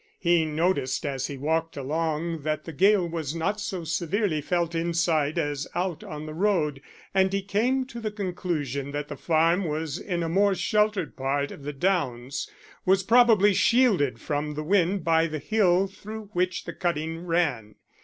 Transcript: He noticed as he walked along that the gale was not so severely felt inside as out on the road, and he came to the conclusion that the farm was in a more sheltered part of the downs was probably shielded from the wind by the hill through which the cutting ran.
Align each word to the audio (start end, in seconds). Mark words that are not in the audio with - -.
He 0.17 0.45
noticed 0.45 1.05
as 1.05 1.27
he 1.27 1.37
walked 1.37 1.77
along 1.77 2.41
that 2.41 2.65
the 2.65 2.73
gale 2.73 3.07
was 3.07 3.35
not 3.35 3.59
so 3.61 3.83
severely 3.83 4.41
felt 4.41 4.73
inside 4.73 5.37
as 5.37 5.67
out 5.75 6.03
on 6.03 6.25
the 6.25 6.33
road, 6.33 6.81
and 7.13 7.31
he 7.31 7.43
came 7.43 7.85
to 7.85 7.99
the 7.99 8.09
conclusion 8.09 8.93
that 8.93 9.09
the 9.09 9.15
farm 9.15 9.63
was 9.63 9.99
in 9.99 10.23
a 10.23 10.27
more 10.27 10.55
sheltered 10.55 11.15
part 11.15 11.51
of 11.51 11.61
the 11.61 11.71
downs 11.73 12.49
was 12.83 13.03
probably 13.03 13.53
shielded 13.53 14.17
from 14.19 14.55
the 14.55 14.63
wind 14.63 15.03
by 15.03 15.27
the 15.27 15.37
hill 15.37 15.85
through 15.85 16.31
which 16.33 16.63
the 16.63 16.73
cutting 16.73 17.23
ran. 17.27 17.75